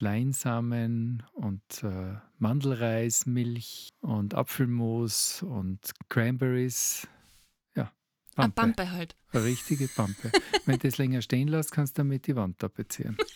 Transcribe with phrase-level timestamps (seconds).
[0.00, 5.78] Leinsamen und äh, Mandelreismilch und Apfelmus und
[6.08, 7.08] Cranberries.
[7.74, 7.90] Ja,
[8.34, 8.62] Pampe.
[8.62, 9.16] Eine Pampe halt.
[9.32, 10.30] Eine richtige Pampe.
[10.66, 13.16] Wenn du das länger stehen lässt, kannst du damit die Wand tapezieren.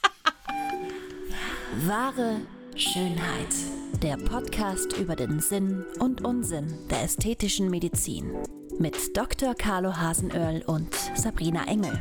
[1.87, 2.41] Wahre
[2.77, 3.55] Schönheit.
[4.03, 8.31] Der Podcast über den Sinn und Unsinn der ästhetischen Medizin.
[8.79, 9.55] Mit Dr.
[9.55, 12.01] Carlo Hasenöhrl und Sabrina Engel.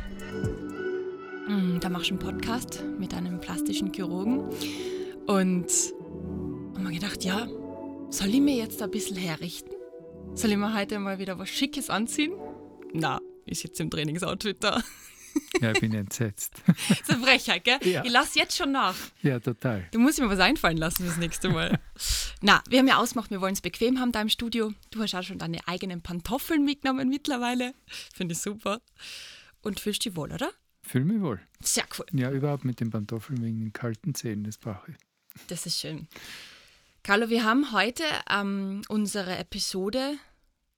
[1.52, 4.48] Mm, da machst du einen Podcast mit einem plastischen Chirurgen.
[5.26, 5.70] Und
[6.74, 7.46] haben wir gedacht, ja,
[8.10, 9.72] soll ich mir jetzt ein bisschen herrichten?
[10.34, 12.32] Soll ich mir heute mal wieder was Schickes anziehen?
[12.94, 14.82] Na, ist jetzt im Trainingsoutfit da.
[15.60, 16.62] Ja, ich bin entsetzt.
[17.06, 17.78] so eine Frechheit, gell?
[17.84, 18.02] Ja.
[18.04, 18.94] Ich lasse jetzt schon nach.
[19.22, 19.86] Ja, total.
[19.90, 21.78] Du musst mir was einfallen lassen das nächste Mal.
[22.40, 24.72] Na, wir haben ja ausgemacht, wir wollen es bequem haben da im Studio.
[24.90, 27.74] Du hast auch schon deine eigenen Pantoffeln mitgenommen mittlerweile.
[28.14, 28.80] Finde ich super.
[29.60, 30.50] Und fühlst dich wohl, oder?
[30.82, 31.40] Fühle mich wohl.
[31.60, 32.06] Sehr cool.
[32.12, 34.96] Ja, überhaupt mit den Pantoffeln wegen den kalten Zähnen, das brauche ich.
[35.46, 36.08] Das ist schön.
[37.02, 40.16] Carlo, wir haben heute ähm, unsere Episode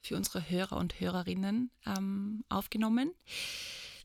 [0.00, 3.12] für unsere Hörer und Hörerinnen ähm, aufgenommen.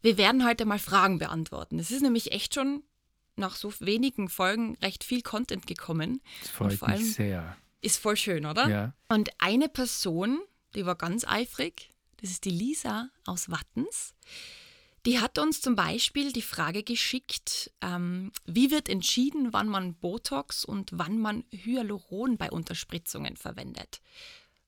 [0.01, 1.77] Wir werden heute mal Fragen beantworten.
[1.79, 2.83] Es ist nämlich echt schon
[3.35, 6.21] nach so wenigen Folgen recht viel Content gekommen.
[6.41, 7.57] Das freut vor allem mich sehr.
[7.81, 8.67] Ist voll schön, oder?
[8.67, 8.93] Ja.
[9.07, 10.39] Und eine Person,
[10.75, 14.13] die war ganz eifrig, das ist die Lisa aus Wattens.
[15.05, 20.65] Die hat uns zum Beispiel die Frage geschickt, ähm, wie wird entschieden, wann man Botox
[20.65, 24.01] und wann man Hyaluron bei Unterspritzungen verwendet?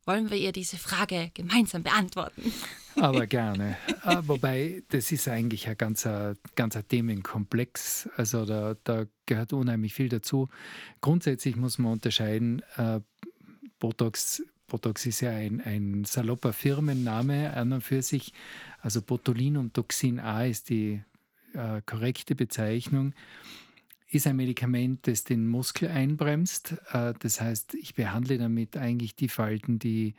[0.05, 2.51] Wollen wir ihr diese Frage gemeinsam beantworten?
[2.95, 3.77] Aber gerne.
[4.01, 8.09] Ah, wobei, das ist eigentlich ein ganzer, ganzer Themenkomplex.
[8.17, 10.49] Also da, da gehört unheimlich viel dazu.
[11.01, 13.01] Grundsätzlich muss man unterscheiden, äh,
[13.79, 18.31] Botox Botox ist ja ein, ein salopper Firmenname an und für sich.
[18.79, 21.01] Also Botulinum Toxin A ist die
[21.53, 23.13] äh, korrekte Bezeichnung.
[24.09, 26.77] Ist ein Medikament, das den Muskel einbremst.
[26.93, 30.15] Äh, das heißt, ich behandle damit eigentlich die Falten, die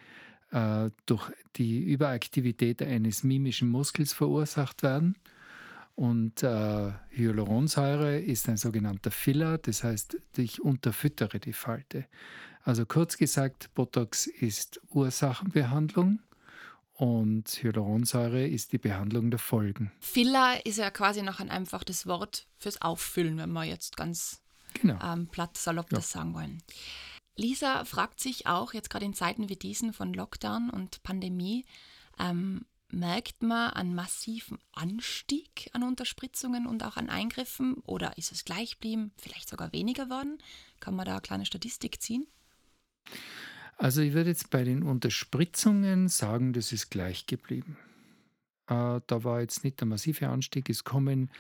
[0.51, 5.17] äh, durch die Überaktivität eines mimischen Muskels verursacht werden.
[5.95, 12.07] Und äh, Hyaluronsäure ist ein sogenannter Filler, das heißt, ich unterfüttere die Falte.
[12.65, 16.21] Also kurz gesagt, Botox ist Ursachenbehandlung
[16.95, 19.93] und Hyaluronsäure ist die Behandlung der Folgen.
[20.01, 24.41] Filler ist ja quasi noch ein einfaches Wort fürs Auffüllen, wenn wir jetzt ganz
[24.75, 24.99] genau.
[25.03, 25.99] ähm, platt salopp ja.
[25.99, 26.63] das sagen wollen.
[27.37, 31.65] Lisa fragt sich auch jetzt gerade in Zeiten wie diesen von Lockdown und Pandemie,
[32.19, 38.45] ähm, merkt man einen massiven Anstieg an Unterspritzungen und auch an Eingriffen oder ist es
[38.45, 40.39] gleich geblieben, vielleicht sogar weniger worden?
[40.81, 42.27] Kann man da eine kleine Statistik ziehen?
[43.77, 47.77] Also ich würde jetzt bei den Unterspritzungen sagen, das ist gleich geblieben.
[48.69, 50.71] Äh, da war jetzt nicht der massive Anstieg.
[50.71, 51.31] Es kommen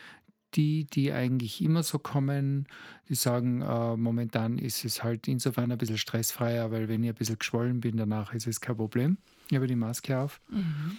[0.54, 2.66] die, die eigentlich immer so kommen,
[3.08, 7.14] die sagen, äh, momentan ist es halt insofern ein bisschen stressfreier, weil wenn ich ein
[7.14, 9.18] bisschen geschwollen bin, danach ist es kein Problem.
[9.48, 10.40] Ich habe die Maske auf.
[10.50, 10.98] Mhm.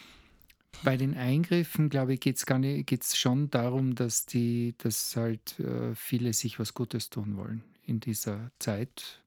[0.81, 6.33] Bei den Eingriffen, glaube ich, geht es schon darum, dass, die, dass halt äh, viele
[6.33, 9.23] sich was Gutes tun wollen in dieser Zeit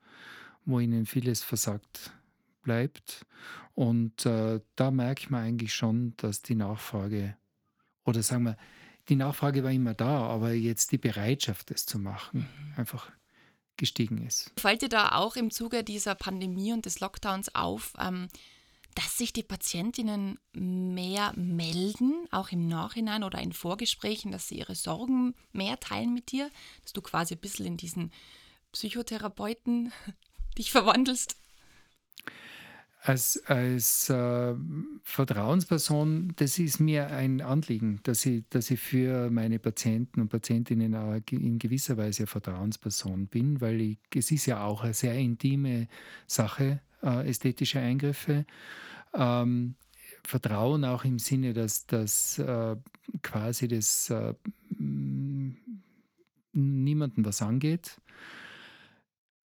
[0.66, 2.10] wo ihnen vieles versagt
[2.62, 3.24] bleibt.
[3.74, 7.36] Und äh, da merkt man eigentlich schon, dass die Nachfrage,
[8.04, 8.56] oder sagen wir,
[9.08, 12.74] die Nachfrage war immer da, aber jetzt die Bereitschaft, das zu machen, mhm.
[12.76, 13.10] einfach
[13.76, 14.52] gestiegen ist.
[14.58, 18.28] Fällt dir da auch im Zuge dieser Pandemie und des Lockdowns auf, ähm,
[18.96, 24.74] dass sich die Patientinnen mehr melden, auch im Nachhinein oder in Vorgesprächen, dass sie ihre
[24.74, 26.50] Sorgen mehr teilen mit dir,
[26.82, 28.10] dass du quasi ein bisschen in diesen
[28.72, 29.92] Psychotherapeuten
[30.58, 31.36] dich verwandelst?
[33.02, 34.54] Als, als äh,
[35.04, 41.22] Vertrauensperson, das ist mir ein Anliegen, dass ich, dass ich für meine Patienten und Patientinnen
[41.30, 45.86] in gewisser Weise Vertrauensperson bin, weil ich, es ist ja auch eine sehr intime
[46.26, 48.44] Sache, äh, ästhetische Eingriffe.
[49.14, 49.74] Ähm,
[50.24, 52.76] Vertrauen auch im Sinne, dass, dass äh,
[53.22, 54.34] quasi das äh,
[56.52, 58.00] niemandem was angeht.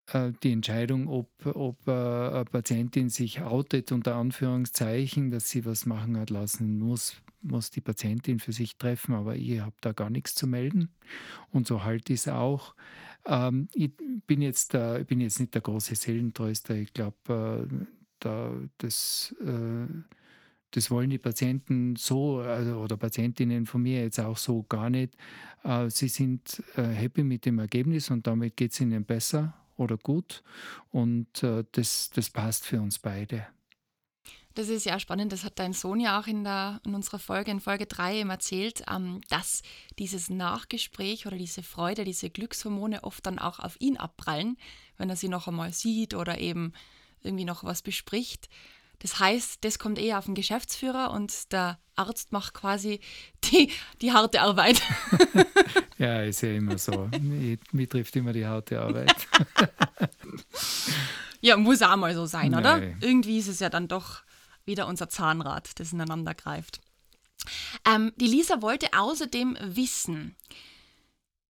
[0.08, 5.86] Äh, die Entscheidung, ob, ob äh, eine Patientin sich outet, unter Anführungszeichen, dass sie was
[5.86, 10.10] machen hat lassen muss, muss die Patientin für sich treffen, aber ich habe da gar
[10.10, 10.90] nichts zu melden.
[11.52, 12.76] Und so halte ich es auch.
[13.26, 13.92] Ähm, ich,
[14.28, 16.76] bin jetzt, äh, bin jetzt nicht der große Seelentröster.
[16.76, 17.86] Ich glaube, äh,
[18.20, 19.88] da, das, äh,
[20.72, 25.16] das wollen die Patienten so also, oder Patientinnen von mir jetzt auch so gar nicht.
[25.64, 30.44] Äh, sie sind happy mit dem Ergebnis und damit geht es ihnen besser oder gut.
[30.92, 33.48] Und äh, das, das passt für uns beide.
[34.54, 37.52] Das ist ja spannend, das hat dein Sohn ja auch in, der, in unserer Folge,
[37.52, 39.62] in Folge 3 eben erzählt, ähm, dass
[39.98, 44.58] dieses Nachgespräch oder diese Freude, diese Glückshormone oft dann auch auf ihn abprallen,
[44.98, 46.74] wenn er sie noch einmal sieht oder eben
[47.24, 48.50] irgendwie noch was bespricht.
[49.00, 53.00] Das heißt, das kommt eher auf den Geschäftsführer und der Arzt macht quasi
[53.46, 53.72] die,
[54.02, 54.82] die harte Arbeit.
[55.98, 57.10] ja, ist ja immer so.
[57.20, 59.16] Mir, mir trifft immer die harte Arbeit.
[61.42, 62.78] ja, muss auch mal so sein, oder?
[62.78, 62.98] Nein.
[63.02, 64.22] Irgendwie ist es ja dann doch
[64.66, 66.82] wieder unser Zahnrad, das ineinander greift.
[67.86, 70.36] Ähm, die Lisa wollte außerdem wissen,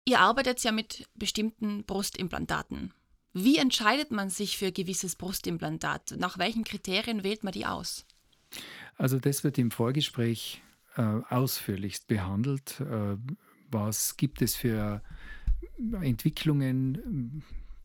[0.04, 2.92] ihr arbeitet ja mit bestimmten Brustimplantaten.
[3.32, 6.14] Wie entscheidet man sich für ein gewisses Brustimplantat?
[6.18, 8.06] Nach welchen Kriterien wählt man die aus?
[8.96, 10.62] Also das wird im Vorgespräch
[10.96, 12.80] äh, ausführlichst behandelt.
[12.80, 13.16] Äh,
[13.70, 15.02] was gibt es für
[16.00, 17.42] Entwicklungen,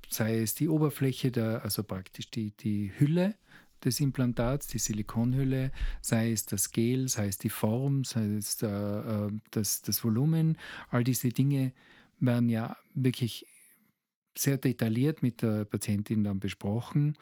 [0.07, 3.35] sei es die Oberfläche, der, also praktisch die, die Hülle
[3.85, 5.71] des Implantats, die Silikonhülle,
[6.01, 10.57] sei es das Gel, sei es die Form, sei es der, äh, das, das Volumen,
[10.89, 11.73] all diese Dinge
[12.19, 13.45] werden ja wirklich
[14.37, 17.17] sehr detailliert mit der Patientin dann besprochen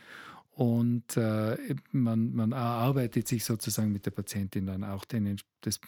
[0.51, 5.79] und äh, man, man erarbeitet sich sozusagen mit der Patientin dann auch den, das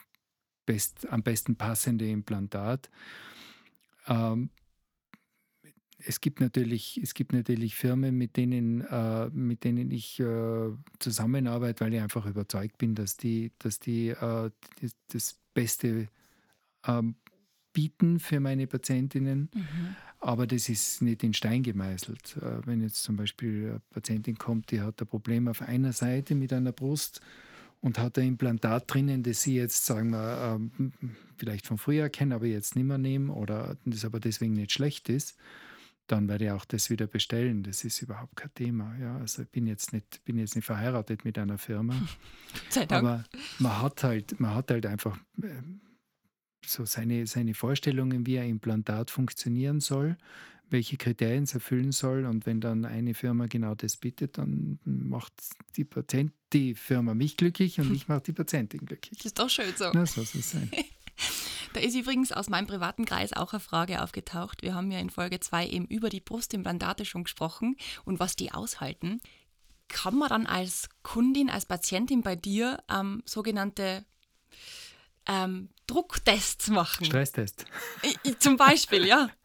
[0.66, 2.92] best, am besten passende Implantat.
[4.07, 4.51] Ähm,
[6.06, 10.69] es gibt natürlich, es gibt natürlich Firmen, mit denen, äh, mit denen ich äh,
[11.00, 14.50] zusammenarbeite, weil ich einfach überzeugt bin, dass die, dass die, äh,
[14.81, 16.07] die das Beste
[16.86, 17.16] ähm,
[17.74, 19.50] bieten für meine Patientinnen.
[19.54, 19.96] Mhm.
[20.22, 22.38] Aber das ist nicht in Stein gemeißelt.
[22.38, 26.36] Äh, wenn jetzt zum Beispiel eine Patientin kommt, die hat ein Problem auf einer Seite
[26.36, 27.22] mit einer Brust
[27.81, 30.94] und hat ein Implantat drinnen, das sie jetzt, sagen wir, ähm,
[31.38, 35.07] vielleicht von früher kennen, aber jetzt nicht mehr nehmen oder das aber deswegen nicht schlecht
[35.07, 35.38] ist,
[36.12, 37.64] dann werde ich auch das wieder bestellen.
[37.64, 38.96] Das ist überhaupt kein Thema.
[39.00, 41.96] Ja, also ich bin jetzt nicht, bin jetzt nicht verheiratet mit einer Firma.
[42.70, 43.04] Sei Dank.
[43.04, 43.24] Aber
[43.60, 45.62] man hat halt, man hat halt einfach äh,
[46.66, 50.18] so seine, seine Vorstellungen, wie ein Implantat funktionieren soll,
[50.70, 52.26] welche Kriterien es erfüllen soll.
[52.26, 55.34] Und wenn dann eine Firma genau das bittet, dann macht
[55.76, 59.20] die Patient, die Firma mich glücklich und ich mache die Patientin glücklich.
[59.20, 59.92] Das ist doch schön so.
[59.94, 60.72] Na, so soll es sein.
[61.74, 64.63] Da ist übrigens aus meinem privaten Kreis auch eine Frage aufgetaucht.
[64.63, 68.51] Wir haben ja in Folge 2 eben über die Brustimplantate schon gesprochen und was die
[68.51, 69.21] aushalten.
[69.88, 74.06] Kann man dann als Kundin, als Patientin bei dir ähm, sogenannte
[75.27, 77.06] ähm, Drucktests machen?
[77.06, 77.66] Stresstest.
[78.39, 79.30] Zum Beispiel, ja.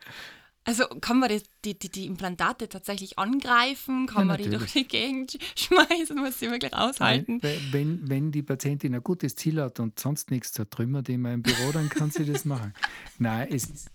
[0.67, 1.31] Also kann man
[1.65, 4.07] die, die, die Implantate tatsächlich angreifen?
[4.07, 6.17] Kann ja, man die durch die Gegend schmeißen?
[6.17, 7.41] Muss sie wirklich aushalten?
[7.43, 11.43] Nein, wenn, wenn die Patientin ein gutes Ziel hat und sonst nichts zertrümmert in meinem
[11.43, 12.73] Büro, dann kann sie das machen.
[13.19, 13.87] Nein, es,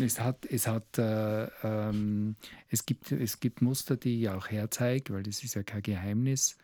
[0.00, 2.34] es hat, es, hat äh, ähm,
[2.68, 6.56] es, gibt, es gibt Muster, die ich auch herzeige, weil das ist ja kein Geheimnis.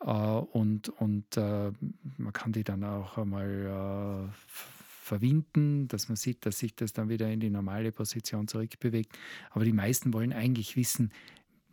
[0.00, 1.72] Äh, und und äh,
[2.16, 7.08] man kann die dann auch einmal äh, verwinden, dass man sieht, dass sich das dann
[7.08, 9.18] wieder in die normale Position zurückbewegt.
[9.50, 11.10] Aber die meisten wollen eigentlich wissen,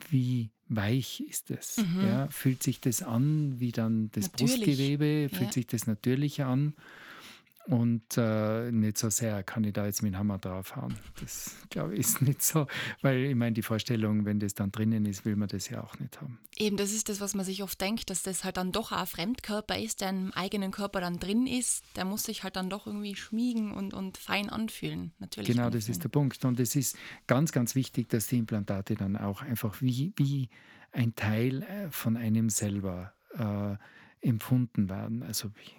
[0.09, 1.77] wie weich ist es?
[1.77, 2.01] Mhm.
[2.07, 4.55] Ja, fühlt sich das an wie dann das Natürlich.
[4.55, 5.29] Brustgewebe?
[5.29, 5.51] Fühlt ja.
[5.51, 6.73] sich das natürlich an?
[7.69, 10.95] Und äh, nicht so sehr kann ich da jetzt mit dem Hammer draufhauen.
[11.21, 12.65] Das glaube ich ist nicht so,
[13.03, 15.99] weil ich meine, die Vorstellung, wenn das dann drinnen ist, will man das ja auch
[15.99, 16.39] nicht haben.
[16.57, 19.05] Eben, das ist das, was man sich oft denkt, dass das halt dann doch ein
[19.05, 21.83] Fremdkörper ist, der im eigenen Körper dann drin ist.
[21.95, 25.11] Der muss sich halt dann doch irgendwie schmiegen und, und fein anfühlen.
[25.19, 25.51] Natürlich.
[25.51, 26.43] Genau, das ist der Punkt.
[26.45, 30.49] Und es ist ganz, ganz wichtig, dass die Implantate dann auch einfach wie, wie
[30.91, 33.75] ein Teil äh, von einem selber äh,
[34.27, 35.21] empfunden werden.
[35.21, 35.78] Also wie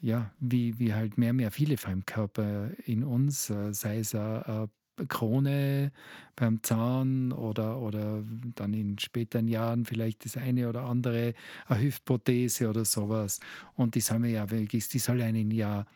[0.00, 4.68] ja, wie, wie halt mehr und mehr viele Fremdkörper in uns, äh, sei es eine
[5.08, 5.92] Krone
[6.36, 8.22] beim Zahn oder, oder
[8.54, 11.34] dann in späteren Jahren vielleicht das eine oder andere,
[11.66, 13.40] eine Hüftprothese oder sowas.
[13.74, 15.86] Und die soll ja wirklich, die soll einen ja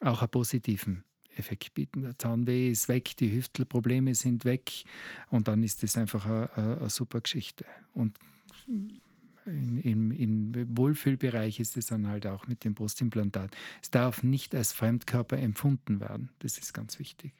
[0.00, 1.04] auch einen positiven
[1.36, 2.02] Effekt bieten.
[2.02, 4.84] Der Zahnweh ist weg, die Hüftprobleme sind weg
[5.30, 7.64] und dann ist das einfach eine, eine super Geschichte.
[7.92, 8.18] Und
[9.46, 13.50] im, im Wohlfühlbereich ist es dann halt auch mit dem Brustimplantat.
[13.82, 16.30] Es darf nicht als Fremdkörper empfunden werden.
[16.40, 17.32] Das ist ganz wichtig.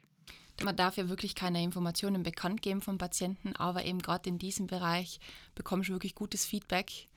[0.63, 4.65] Man darf ja wirklich keine Informationen bekannt geben vom Patienten, aber eben gerade in diesem
[4.65, 5.19] Bereich
[5.53, 7.07] bekommst du wirklich gutes Feedback.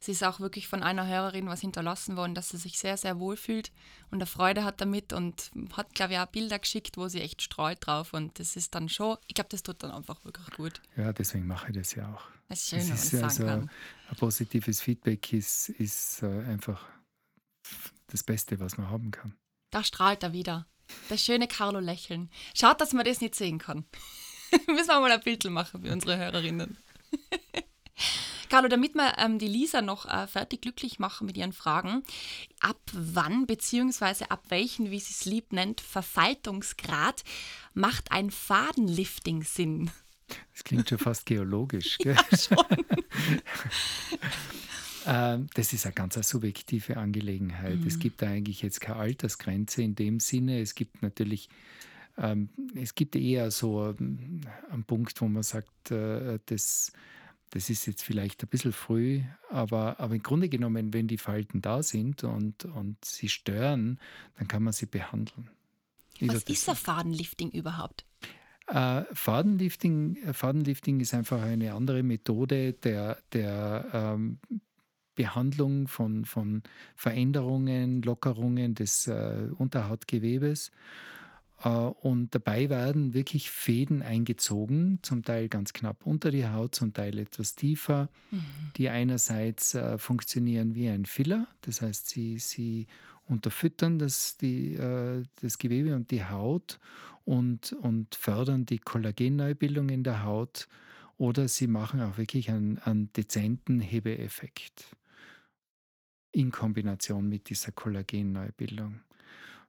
[0.00, 3.18] Es ist auch wirklich von einer Hörerin was hinterlassen worden, dass sie sich sehr, sehr
[3.18, 3.72] wohl fühlt
[4.10, 7.42] und eine Freude hat damit und hat, glaube ich, auch Bilder geschickt, wo sie echt
[7.42, 8.14] strahlt drauf.
[8.14, 10.80] Und das ist dann schon, ich glaube, das tut dann einfach wirklich gut.
[10.96, 12.37] Ja, deswegen mache ich das ja auch.
[12.48, 13.70] Das ist schön, wenn man das sagen also, kann.
[14.10, 16.86] Ein positives Feedback ist, ist äh, einfach
[18.06, 19.34] das Beste, was man haben kann.
[19.70, 20.66] Da strahlt er wieder.
[21.10, 22.30] Das schöne Carlo-Lächeln.
[22.54, 23.84] Schaut, dass man das nicht sehen kann.
[24.66, 26.78] Müssen wir mal ein Bild machen für unsere Hörerinnen.
[28.48, 32.02] Carlo, damit wir ähm, die Lisa noch äh, fertig glücklich machen mit ihren Fragen,
[32.60, 37.24] ab wann beziehungsweise ab welchen, wie sie es lieb nennt, Verfaltungsgrad
[37.74, 39.90] macht ein Fadenlifting Sinn?
[40.52, 41.98] Das klingt schon fast geologisch.
[42.02, 42.14] Gell?
[42.14, 42.58] Ja, schon.
[45.06, 47.80] Ähm, das ist eine ganz subjektive Angelegenheit.
[47.80, 47.86] Mhm.
[47.86, 50.60] Es gibt eigentlich jetzt keine Altersgrenze in dem Sinne.
[50.60, 51.48] Es gibt natürlich
[52.18, 56.92] ähm, es gibt eher so ähm, einen Punkt, wo man sagt, äh, das,
[57.50, 61.62] das ist jetzt vielleicht ein bisschen früh, aber, aber im Grunde genommen, wenn die Falten
[61.62, 64.00] da sind und, und sie stören,
[64.36, 65.50] dann kann man sie behandeln.
[66.20, 68.04] Was ist ein Fadenlifting überhaupt?
[68.68, 74.38] Äh, Fadenlifting, äh, Fadenlifting ist einfach eine andere Methode der, der ähm,
[75.14, 76.62] Behandlung von, von
[76.94, 80.70] Veränderungen, Lockerungen des äh, Unterhautgewebes.
[81.64, 86.92] Äh, und dabei werden wirklich Fäden eingezogen, zum Teil ganz knapp unter die Haut, zum
[86.92, 88.44] Teil etwas tiefer, mhm.
[88.76, 92.86] die einerseits äh, funktionieren wie ein Filler, das heißt, sie, sie
[93.26, 96.78] unterfüttern das, die, äh, das Gewebe und die Haut
[97.28, 100.66] und, und fördern die Kollagenneubildung in der Haut
[101.18, 104.96] oder sie machen auch wirklich einen, einen dezenten Hebeeffekt
[106.32, 109.00] in Kombination mit dieser Kollagenneubildung.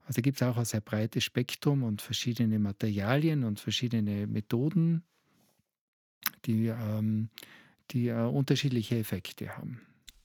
[0.05, 5.03] Also gibt es auch ein sehr breites Spektrum und verschiedene Materialien und verschiedene Methoden,
[6.45, 7.29] die, ähm,
[7.91, 9.81] die äh, unterschiedliche Effekte haben.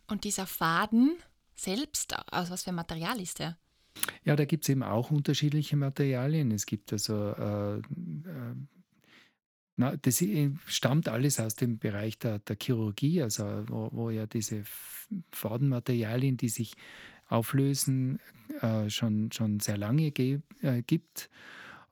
[0.06, 1.16] Und dieser Faden
[1.56, 3.58] selbst, aus was für Material ist der?
[4.24, 6.50] Ja, da gibt es eben auch unterschiedliche Materialien.
[6.50, 7.82] Es gibt also, äh, äh,
[9.76, 10.24] na, das
[10.66, 14.62] stammt alles aus dem Bereich der, der Chirurgie, also wo, wo ja diese
[15.32, 16.74] Fadenmaterialien, die sich
[17.26, 18.20] auflösen,
[18.60, 21.30] äh, schon, schon sehr lange äh, gibt.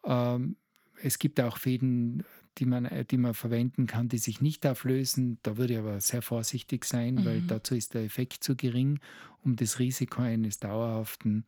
[0.04, 0.56] Ähm,
[1.02, 2.24] es gibt auch Fäden,
[2.58, 5.38] die man, die man verwenden kann, die sich nicht auflösen.
[5.42, 7.24] Da würde ich aber sehr vorsichtig sein, mhm.
[7.24, 9.00] weil dazu ist der Effekt zu gering,
[9.42, 11.44] um das Risiko eines dauerhaften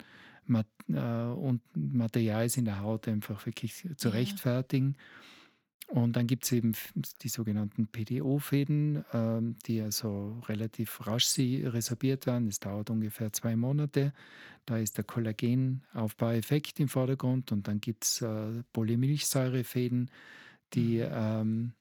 [0.48, 4.14] Äh, Materials in der Haut einfach wirklich zu ja.
[4.14, 4.96] rechtfertigen.
[5.86, 6.72] Und dann gibt es eben
[7.22, 12.48] die sogenannten PDO-Fäden, ähm, die also relativ rasch resorbiert werden.
[12.48, 14.12] Es dauert ungefähr zwei Monate.
[14.66, 20.10] Da ist der Kollagenaufbaueffekt im Vordergrund und dann gibt es äh, Polymilchsäurefäden,
[20.72, 21.10] die, mhm.
[21.12, 21.72] ähm,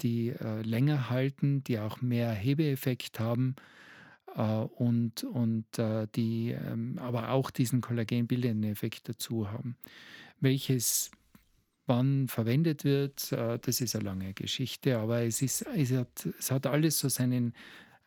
[0.00, 3.56] die äh, länger halten, die auch mehr Hebeeffekt haben
[4.42, 9.76] und, und äh, die ähm, aber auch diesen kollagenbildenden Effekt dazu haben.
[10.40, 11.10] Welches
[11.86, 16.50] wann verwendet wird, äh, das ist eine lange Geschichte, aber es, ist, es, hat, es
[16.50, 17.52] hat alles so seinen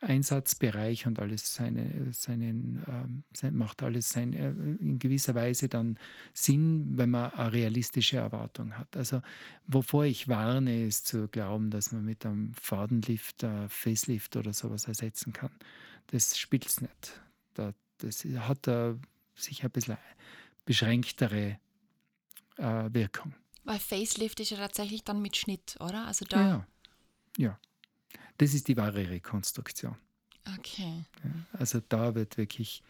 [0.00, 5.98] Einsatzbereich und alles seine, seinen, ähm, macht alles sein, äh, in gewisser Weise dann
[6.32, 8.96] Sinn, wenn man eine realistische Erwartung hat.
[8.96, 9.22] Also
[9.66, 14.86] wovor ich warne, ist zu glauben, dass man mit einem Fadenlift, äh, Facelift oder sowas
[14.86, 15.50] ersetzen kann.
[16.08, 17.20] Das spielt es nicht.
[17.54, 18.94] Da, das hat äh,
[19.34, 19.98] sicher ein bisschen
[20.64, 21.58] beschränktere
[22.56, 23.34] äh, Wirkung.
[23.64, 26.06] Weil Facelift ist ja tatsächlich dann mit Schnitt, oder?
[26.06, 26.40] Also da.
[26.40, 26.66] Ja,
[27.36, 27.60] ja.
[28.38, 29.96] Das ist die wahre Rekonstruktion.
[30.56, 31.04] Okay.
[31.24, 32.82] Ja, also da wird wirklich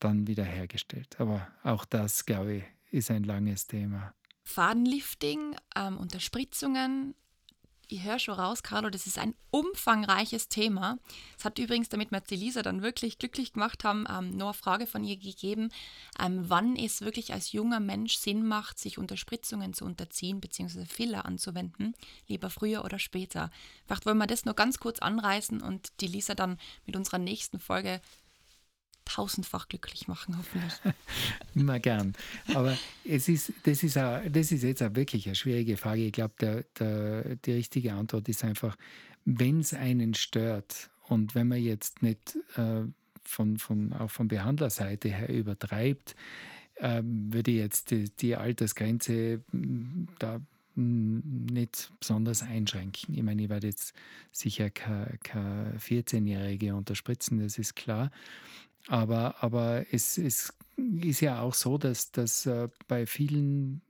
[0.00, 1.18] dann wieder hergestellt.
[1.20, 4.12] Aber auch das, glaube ich, ist ein langes Thema.
[4.42, 7.14] Fadenlifting, ähm, Unterspritzungen,
[7.92, 10.98] ich höre schon raus, Carlo, das ist ein umfangreiches Thema.
[11.38, 14.54] Es hat übrigens, damit wir die Lisa dann wirklich glücklich gemacht haben, ähm, noch eine
[14.54, 15.70] Frage von ihr gegeben,
[16.18, 20.84] ähm, wann es wirklich als junger Mensch Sinn macht, sich Unterspritzungen zu unterziehen bzw.
[20.84, 21.94] Filler anzuwenden,
[22.28, 23.50] lieber früher oder später.
[23.86, 27.58] Vielleicht wollen wir das nur ganz kurz anreißen und die Lisa dann mit unserer nächsten
[27.58, 28.00] Folge
[29.04, 30.72] tausendfach glücklich machen, hoffentlich.
[31.54, 32.14] Immer gern.
[32.54, 36.06] Aber es ist, das, ist auch, das ist jetzt auch wirklich eine schwierige Frage.
[36.06, 38.76] Ich glaube, der, der, die richtige Antwort ist einfach,
[39.24, 42.82] wenn es einen stört und wenn man jetzt nicht äh,
[43.22, 46.14] von, von, auch von Behandlerseite her übertreibt,
[46.76, 50.40] äh, würde ich jetzt die, die Altersgrenze hm, da
[50.80, 53.14] nicht besonders einschränken.
[53.14, 53.92] Ich meine, ich werde jetzt
[54.32, 55.18] sicher keine
[55.78, 58.10] 14-Jährige unterspritzen, das ist klar.
[58.88, 60.52] Aber, aber es, es
[61.02, 63.82] ist ja auch so, dass, dass äh, bei vielen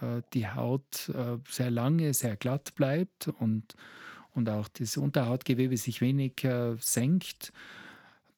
[0.00, 3.74] äh, die Haut äh, sehr lange sehr glatt bleibt und,
[4.34, 7.52] und auch das Unterhautgewebe sich wenig äh, senkt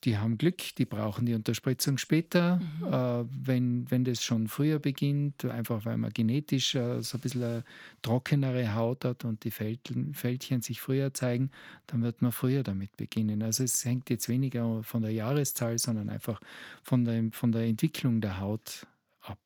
[0.04, 2.56] die haben Glück, die brauchen die Unterspritzung später.
[2.56, 2.92] Mhm.
[2.92, 7.42] Äh, wenn, wenn das schon früher beginnt, einfach weil man genetisch äh, so ein bisschen
[7.42, 7.64] eine
[8.02, 11.50] trockenere Haut hat und die Fältchen, Fältchen sich früher zeigen,
[11.86, 13.42] dann wird man früher damit beginnen.
[13.42, 16.40] Also es hängt jetzt weniger von der Jahreszahl, sondern einfach
[16.82, 18.86] von der, von der Entwicklung der Haut
[19.22, 19.38] ab.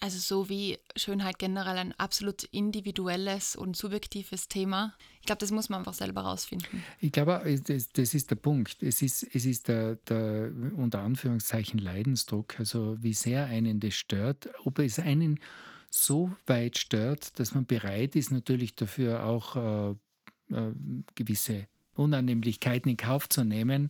[0.00, 4.94] Also so wie Schönheit generell ein absolut individuelles und subjektives Thema.
[5.20, 6.82] Ich glaube, das muss man einfach selber rausfinden.
[7.00, 8.82] Ich glaube, das, das ist der Punkt.
[8.82, 14.50] Es ist, es ist der, der unter Anführungszeichen Leidensdruck, also wie sehr einen das stört,
[14.64, 15.40] ob es einen
[15.88, 20.72] so weit stört, dass man bereit ist, natürlich dafür auch äh, äh,
[21.14, 23.88] gewisse Unannehmlichkeiten in Kauf zu nehmen,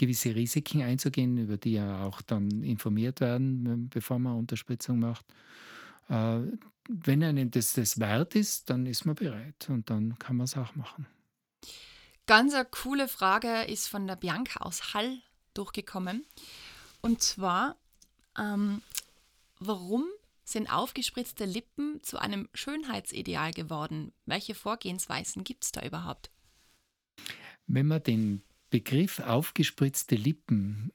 [0.00, 5.26] gewisse Risiken einzugehen, über die ja auch dann informiert werden, bevor man Unterspritzung macht.
[6.08, 6.40] Äh,
[6.88, 10.56] wenn einem das, das wert ist, dann ist man bereit und dann kann man es
[10.56, 11.06] auch machen.
[12.26, 15.18] Ganz eine coole Frage ist von der Bianca aus Hall
[15.52, 16.24] durchgekommen.
[17.02, 17.76] Und zwar,
[18.38, 18.80] ähm,
[19.58, 20.06] warum
[20.44, 24.12] sind aufgespritzte Lippen zu einem Schönheitsideal geworden?
[24.24, 26.30] Welche Vorgehensweisen gibt es da überhaupt?
[27.66, 30.92] Wenn man den Begriff aufgespritzte Lippen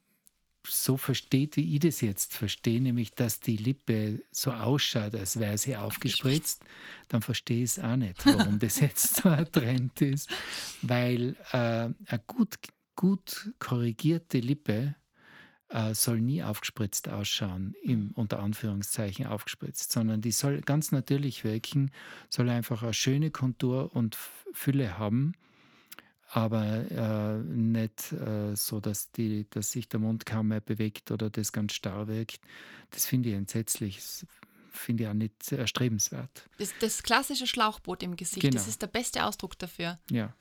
[0.67, 5.58] so versteht, wie ich das jetzt verstehe, nämlich dass die Lippe so ausschaut, als wäre
[5.58, 6.63] sie aufgespritzt,
[7.08, 10.29] dann verstehe ich es auch nicht, warum das jetzt so ein Trend ist.
[10.82, 12.55] Weil äh, eine gut,
[12.96, 14.96] gut korrigierte Lippe
[15.70, 21.91] äh, soll nie aufgespritzt ausschauen, im, unter Anführungszeichen aufgespritzt, sondern die soll ganz natürlich wirken,
[22.29, 24.17] soll einfach eine schöne Kontur und
[24.53, 25.34] Fülle haben
[26.36, 31.30] aber äh, nicht äh, so, dass, die, dass sich der Mund kaum mehr bewegt oder
[31.30, 32.42] das ganz starr wirkt.
[32.89, 33.96] Das finde ich entsetzlich.
[33.96, 34.25] Das
[34.70, 36.50] finde ich auch nicht erstrebenswert.
[36.58, 38.56] Das, das klassische Schlauchboot im Gesicht, genau.
[38.56, 39.98] das ist der beste Ausdruck dafür.
[40.12, 40.36] Ja.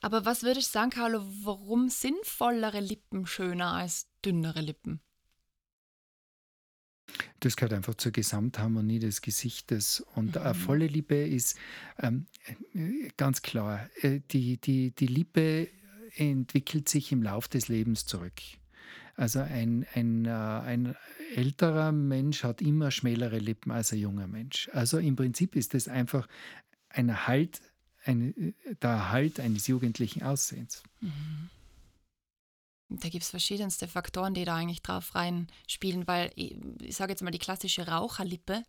[0.00, 5.00] Aber was würde ich sagen, Carlo, warum sind vollere Lippen schöner als dünnere Lippen?
[7.44, 10.04] Das gehört einfach zur Gesamtharmonie des Gesichtes.
[10.14, 10.42] Und mhm.
[10.42, 11.58] eine volle Lippe ist
[12.00, 12.26] ähm,
[13.16, 15.68] ganz klar, äh, die, die, die Lippe
[16.16, 18.40] entwickelt sich im Lauf des Lebens zurück.
[19.16, 20.96] Also ein, ein, äh, ein
[21.34, 24.70] älterer Mensch hat immer schmälere Lippen als ein junger Mensch.
[24.72, 26.26] Also im Prinzip ist das einfach
[26.88, 27.60] ein Halt,
[28.04, 30.82] ein, der Erhalt eines jugendlichen Aussehens.
[31.00, 31.50] Mhm.
[32.88, 37.22] Da gibt es verschiedenste Faktoren, die da eigentlich drauf reinspielen, weil ich, ich sage jetzt
[37.22, 38.62] mal die klassische Raucherlippe,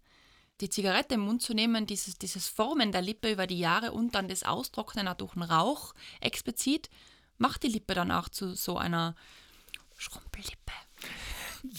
[0.61, 4.15] die Zigarette im Mund zu nehmen, dieses, dieses Formen der Lippe über die Jahre und
[4.15, 6.89] dann das Austrocknen durch den Rauch explizit,
[7.37, 9.15] macht die Lippe dann auch zu so einer
[9.97, 10.71] Schrumpellippe.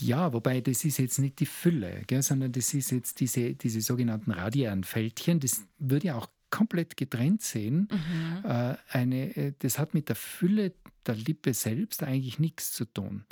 [0.01, 3.81] Ja, wobei das ist jetzt nicht die Fülle, gell, sondern das ist jetzt diese, diese
[3.81, 5.41] sogenannten radiären Fältchen.
[5.41, 7.89] Das würde ja auch komplett getrennt sehen.
[7.91, 8.45] Mhm.
[8.45, 10.73] Äh, eine, äh, das hat mit der Fülle
[11.07, 13.25] der Lippe selbst eigentlich nichts zu tun.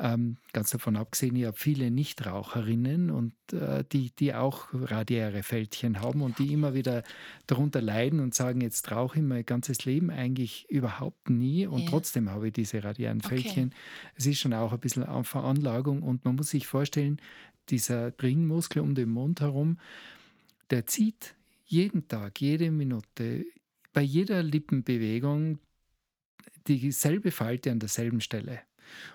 [0.00, 6.00] Ähm, ganz davon abgesehen, ich habe viele Nichtraucherinnen und äh, die, die auch radiäre Fältchen
[6.00, 7.02] haben und die immer wieder
[7.48, 11.90] darunter leiden und sagen, jetzt rauche ich mein ganzes Leben eigentlich überhaupt nie und ja.
[11.90, 13.68] trotzdem habe ich diese radiären Fältchen.
[13.68, 13.76] Okay.
[14.14, 17.20] Es ist schon auch ein bisschen eine Veranlagung und man muss sich vorstellen,
[17.68, 19.78] dieser Ringmuskel um den Mund herum,
[20.70, 21.34] der zieht
[21.68, 23.44] jeden Tag, jede Minute,
[23.92, 25.60] bei jeder Lippenbewegung
[26.66, 28.60] dieselbe Falte an derselben Stelle.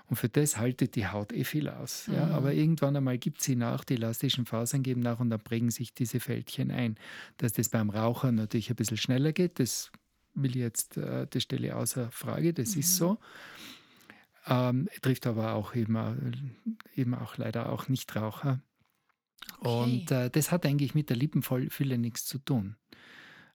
[0.06, 2.08] Und für das haltet die Haut eh viel aus.
[2.08, 2.28] Ja?
[2.28, 2.32] Mhm.
[2.32, 5.94] Aber irgendwann einmal gibt sie nach, die elastischen Fasern geben nach und dann prägen sich
[5.94, 6.96] diese Fältchen ein.
[7.38, 9.92] Dass das beim Raucher natürlich ein bisschen schneller geht, das
[10.36, 12.80] will ich jetzt, äh, das stelle ich außer Frage, das mhm.
[12.82, 13.18] ist so.
[14.46, 16.56] Ähm, trifft aber auch eben,
[16.96, 18.62] eben auch leider auch Nichtraucher.
[19.60, 19.68] Okay.
[19.68, 22.76] Und äh, das hat eigentlich mit der Lippenfülle nichts zu tun.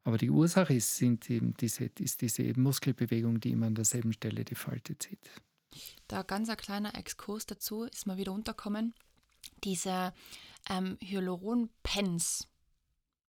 [0.05, 4.45] Aber die Ursache ist, sind eben diese, ist diese Muskelbewegung, die immer an derselben Stelle
[4.45, 5.31] die Falte zieht.
[6.07, 8.95] Da ganz ein kleiner Exkurs dazu ist mal wieder unterkommen.
[9.65, 10.15] Diese
[10.71, 12.49] ähm, Hyaluron-Pens,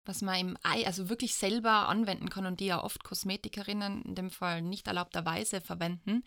[0.06, 4.16] was man im Ei, also wirklich selber anwenden kann und die ja oft Kosmetikerinnen in
[4.16, 6.24] dem Fall nicht erlaubterweise verwenden.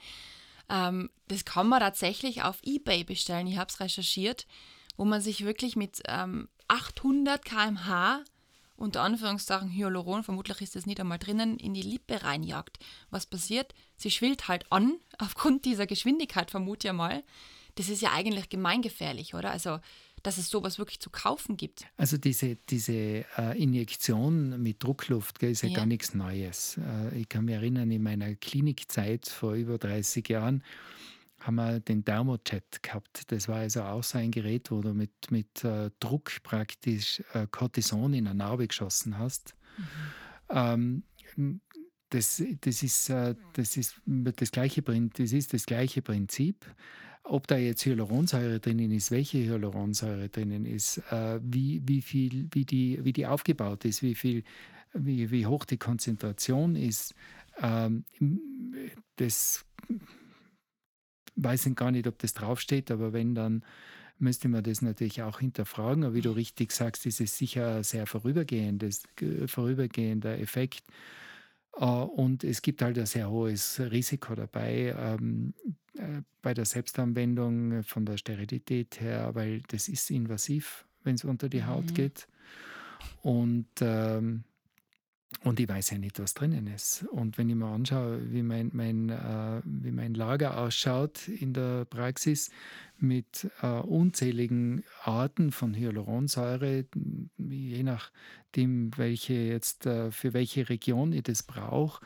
[0.69, 3.47] Ähm, das kann man tatsächlich auf Ebay bestellen.
[3.47, 4.47] Ich habe es recherchiert,
[4.97, 8.25] wo man sich wirklich mit ähm, 800 km/h
[8.77, 12.79] unter Anführungszeichen Hyaluron, vermutlich ist das nicht einmal drinnen, in die Lippe reinjagt.
[13.11, 13.75] Was passiert?
[13.97, 17.25] Sie schwillt halt an, aufgrund dieser Geschwindigkeit, vermute ich mal.
[17.77, 19.51] Das ist ja eigentlich gemeingefährlich, oder?
[19.51, 19.81] Also,
[20.23, 21.85] dass es sowas wirklich zu kaufen gibt.
[21.97, 26.79] Also diese, diese äh, Injektion mit Druckluft gell, ist ja, ja, gar nichts Neues.
[26.79, 30.65] Äh, ich kann mich erinnern, in meiner Klinikzeit vor über 30 Jahren
[31.47, 33.31] haben wir den Thermojet gehabt.
[33.31, 37.47] Das war also auch so ein Gerät, wo du mit, mit äh, Druck praktisch äh,
[37.51, 39.55] Cortison in eine Narbe geschossen hast.
[40.49, 41.03] Mhm.
[41.37, 41.61] Ähm,
[42.11, 46.67] das, das, ist, äh, das, ist das, gleiche, das ist das gleiche Prinzip.
[47.25, 52.65] Ob da jetzt Hyaluronsäure drinnen ist, welche Hyaluronsäure drinnen ist, äh, wie, wie, viel, wie,
[52.65, 54.45] die, wie die aufgebaut ist, wie, viel,
[54.95, 57.15] wie, wie hoch die Konzentration ist,
[57.61, 58.05] ähm,
[59.17, 59.65] das
[61.37, 63.63] weiß ich gar nicht, ob das draufsteht, aber wenn dann
[64.19, 66.05] müsste man das natürlich auch hinterfragen.
[66.05, 69.03] Aber wie du richtig sagst, ist es sicher ein sehr vorübergehendes,
[69.47, 70.85] vorübergehender Effekt.
[71.77, 75.55] Äh, und es gibt halt ein sehr hohes Risiko dabei ähm,
[75.95, 81.49] äh, bei der Selbstanwendung von der Sterilität her, weil das ist invasiv, wenn es unter
[81.49, 81.95] die Haut mhm.
[81.95, 82.29] geht.
[83.23, 84.45] Und ähm,
[85.45, 87.05] und ich weiß ja nicht, was drinnen ist.
[87.11, 91.85] Und wenn ich mir anschaue, wie mein, mein, äh, wie mein Lager ausschaut in der
[91.85, 92.51] Praxis
[92.99, 96.87] mit äh, unzähligen Arten von Hyaluronsäure,
[97.37, 102.05] je nachdem, welche jetzt äh, für welche Region ich das brauche,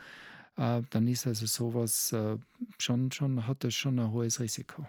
[0.57, 2.37] äh, dann ist also sowas äh,
[2.77, 4.85] schon, schon, hat das schon ein hohes Risiko.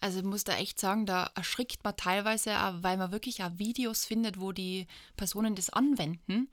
[0.00, 4.04] Also ich muss da echt sagen, da erschrickt man teilweise, weil man wirklich auch Videos
[4.04, 4.86] findet, wo die
[5.16, 6.48] Personen das anwenden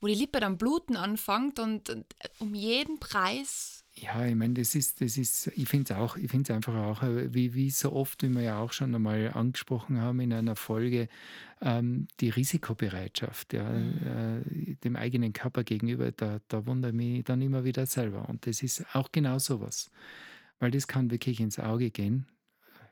[0.00, 2.06] wo die Lippe dann bluten anfängt und, und
[2.38, 3.84] um jeden Preis.
[3.94, 6.74] Ja, ich meine, das ist, das ist, ich finde es auch, ich finde es einfach
[6.74, 10.32] auch, äh, wie, wie so oft, wie wir ja auch schon einmal angesprochen haben in
[10.32, 11.08] einer Folge,
[11.60, 14.46] ähm, die Risikobereitschaft, ja, mhm.
[14.70, 18.28] äh, dem eigenen Körper gegenüber, da, da wundere ich mich dann immer wieder selber.
[18.28, 19.90] Und das ist auch genau sowas.
[20.60, 22.26] Weil das kann wirklich ins Auge gehen.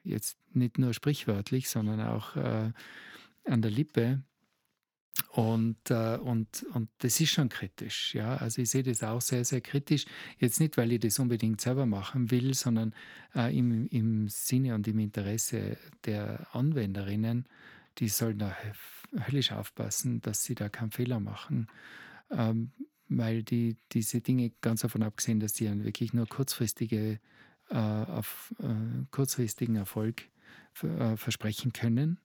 [0.02, 2.72] Jetzt nicht nur sprichwörtlich, sondern auch äh,
[3.44, 4.22] an der Lippe.
[5.32, 8.14] Und, äh, und, und das ist schon kritisch.
[8.14, 8.36] Ja?
[8.36, 10.06] Also ich sehe das auch sehr, sehr kritisch.
[10.38, 12.94] Jetzt nicht, weil ich das unbedingt selber machen will, sondern
[13.34, 17.46] äh, im, im Sinne und im Interesse der Anwenderinnen,
[17.98, 18.56] die sollen da
[19.26, 21.66] höllisch aufpassen, dass sie da keinen Fehler machen.
[22.30, 22.72] Ähm,
[23.08, 27.20] weil die, diese Dinge, ganz davon abgesehen, dass die dann wirklich nur kurzfristige,
[27.70, 30.28] äh, auf, äh, kurzfristigen Erfolg
[30.82, 32.18] äh, versprechen können,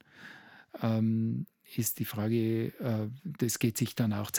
[0.82, 1.46] ähm,
[1.78, 4.32] ist die Frage, äh, das geht sich dann auch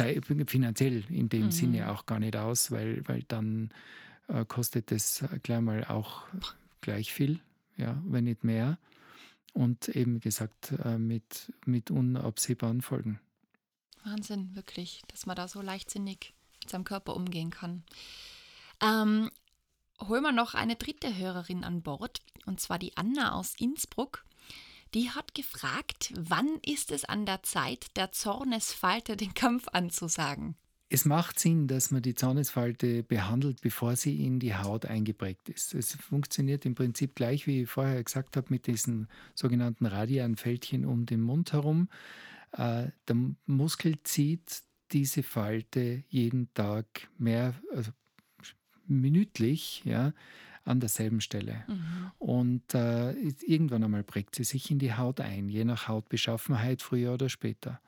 [0.46, 1.50] finanziell in dem mhm.
[1.50, 3.70] Sinne auch gar nicht aus, weil, weil dann
[4.28, 6.26] äh, kostet das gleich mal auch
[6.80, 7.40] gleich viel,
[7.76, 8.78] ja, wenn nicht mehr.
[9.52, 13.20] Und eben gesagt, äh, mit, mit unabsehbaren Folgen.
[14.02, 17.84] Wahnsinn, wirklich, dass man da so leichtsinnig mit seinem Körper umgehen kann.
[18.82, 19.30] Ähm,
[20.00, 24.24] holen wir noch eine dritte Hörerin an Bord, und zwar die Anna aus Innsbruck
[24.94, 30.54] die hat gefragt, wann ist es an der Zeit, der Zornesfalte den Kampf anzusagen?
[30.88, 35.74] Es macht Sinn, dass man die Zornesfalte behandelt, bevor sie in die Haut eingeprägt ist.
[35.74, 40.84] Es funktioniert im Prinzip gleich, wie ich vorher gesagt habe, mit diesen sogenannten radialen Fältchen
[40.84, 41.88] um den Mund herum.
[42.52, 47.90] Äh, der Muskel zieht diese Falte jeden Tag mehr, also
[48.86, 50.12] minütlich, ja,
[50.64, 51.64] an derselben Stelle.
[51.68, 52.10] Mhm.
[52.18, 57.14] Und äh, irgendwann einmal prägt sie sich in die Haut ein, je nach Hautbeschaffenheit, früher
[57.14, 57.80] oder später.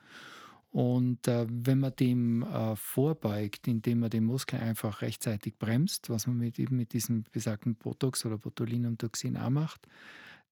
[0.69, 6.27] Und äh, wenn man dem äh, vorbeugt, indem man den Muskel einfach rechtzeitig bremst, was
[6.27, 9.87] man mit, eben mit diesem besagten Botox oder Botulinumtoxin auch macht,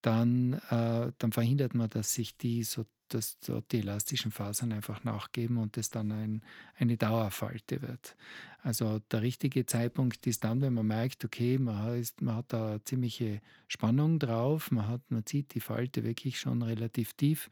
[0.02, 5.04] dann, äh, dann verhindert man, dass sich die so dass dort die elastischen Fasern einfach
[5.04, 6.42] nachgeben und es dann ein,
[6.78, 8.16] eine Dauerfalte wird.
[8.64, 12.80] Also der richtige Zeitpunkt ist dann, wenn man merkt, okay, man, hat, man hat da
[12.84, 17.50] ziemliche Spannung drauf, man, hat, man zieht die Falte wirklich schon relativ tief,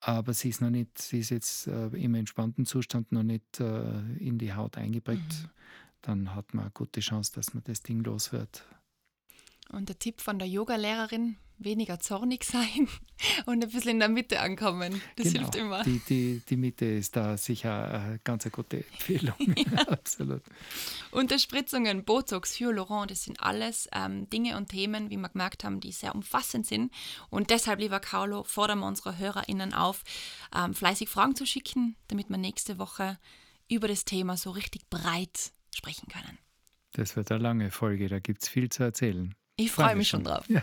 [0.00, 4.00] aber sie ist noch nicht, sie ist jetzt äh, im entspannten Zustand noch nicht äh,
[4.18, 5.20] in die Haut eingeprägt.
[5.20, 5.50] Mhm.
[6.00, 8.64] Dann hat man eine gute Chance, dass man das Ding los wird.
[9.68, 12.88] Und der Tipp von der Yogalehrerin, weniger zornig sein
[13.46, 15.00] und ein bisschen in der Mitte ankommen.
[15.16, 15.40] Das genau.
[15.40, 15.82] hilft immer.
[15.84, 19.34] Die, die, die Mitte ist da sicher eine ganz gute Empfehlung.
[19.56, 19.78] ja.
[19.88, 20.42] Absolut.
[21.10, 25.92] Unterspritzungen, Botox, Hyaluron, das sind alles ähm, Dinge und Themen, wie wir gemerkt haben, die
[25.92, 26.92] sehr umfassend sind.
[27.30, 30.02] Und deshalb, lieber Carlo, fordern wir unsere HörerInnen auf,
[30.54, 33.18] ähm, fleißig Fragen zu schicken, damit wir nächste Woche
[33.68, 36.38] über das Thema so richtig breit sprechen können.
[36.92, 39.34] Das wird eine lange Folge, da gibt es viel zu erzählen.
[39.56, 40.48] Ich freue mich schon drauf.
[40.48, 40.62] Ja.